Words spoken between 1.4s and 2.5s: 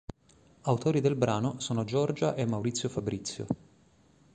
sono Giorgia e